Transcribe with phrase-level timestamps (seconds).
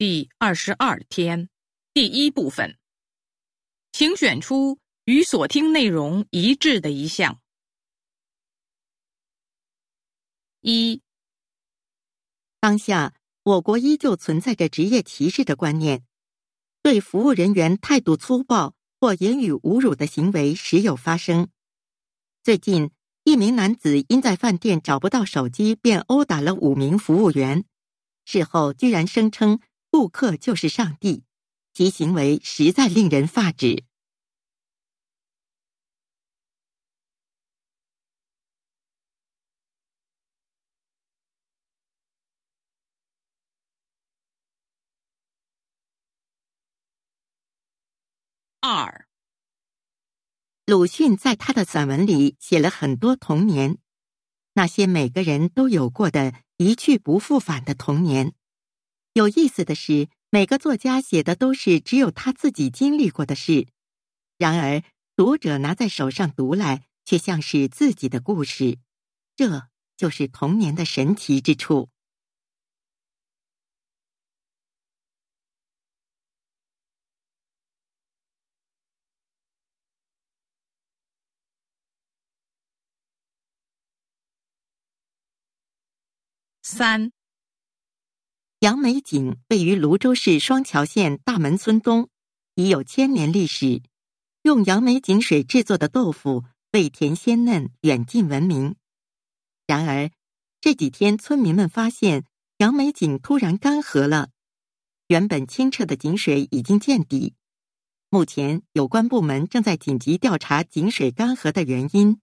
[0.00, 1.50] 第二十二天，
[1.92, 2.78] 第一部分，
[3.92, 7.38] 请选出与所听内容一致的一项。
[10.62, 11.02] 一，
[12.60, 16.02] 当下我国依旧存在着职业歧视的观念，
[16.82, 21.50] 对服务人员态度粗暴或言语侮辱的行为时有发生。
[22.42, 22.90] 最近，
[23.24, 27.66] 一名男子因在饭店找不到手机，便殴打了五名服务员。
[28.24, 29.60] 事后居然声称
[30.00, 31.24] 顾客就是上帝，
[31.74, 33.84] 其行为实在令人发指。
[48.60, 49.06] 二，
[50.64, 53.76] 鲁迅在他的散文里写了很多童年，
[54.54, 56.32] 那些每个人都有过的。
[56.56, 58.34] 一去不复返的童年。
[59.20, 63.66] 有意思的是，每个作家写的都是只有他自己经历过的事，
[64.38, 64.82] 然而
[65.14, 68.78] 读者拿在手上读来，却像是自己的故事。
[69.36, 71.90] 这就是童年的神奇之处。
[86.62, 87.12] 三，
[88.60, 92.10] 杨梅井位于泸州市双桥县大门村东，
[92.56, 93.80] 已有千年历史。
[94.42, 98.76] 用杨梅井水制作的豆腐味甜鲜嫩，远近闻名。
[99.66, 100.10] 然而
[100.60, 102.26] 这几天，村民们发现
[102.58, 104.28] 杨梅井突然干涸了，
[105.08, 107.32] 原本清澈的井水已经见底。
[108.10, 112.20] 目前有关部门正在紧急调查井水干涸的原因。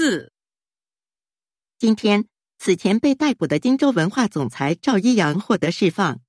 [0.00, 0.30] 四，
[1.76, 6.20] 今天此前被逮捕的荆州文化总裁赵一阳获得释放。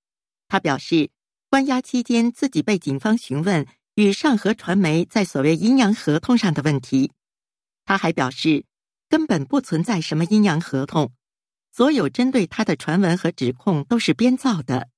[0.48, 1.12] 他表示，
[1.52, 7.12] 关押期间自己被警方询问与上合传媒在所谓阴阳合同上的问题。
[7.86, 8.66] 他还表示，
[9.08, 11.14] 根本不存在什么阴阳合同，
[11.72, 14.90] 所有针对他的传闻和指控都是编造的。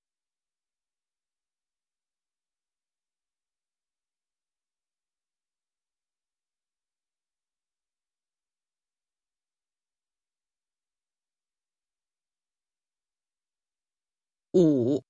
[14.53, 15.05] 五，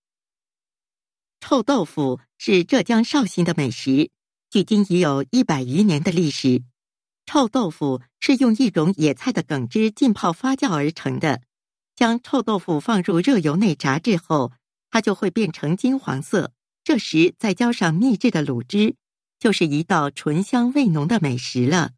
[1.40, 4.12] 臭豆腐是浙江绍兴的美食，
[4.52, 6.62] 距今已有一百余年的历史。
[7.25, 11.41] 臭豆腐是用一种野菜的梗汁浸泡发酵而成的。
[11.96, 14.52] 将臭豆腐放入热油内炸制后，
[14.91, 16.53] 它就会变成金黄色。
[16.84, 18.96] 这时再浇上秘制的卤汁，
[19.40, 21.94] 就是一道醇香味浓的美食了。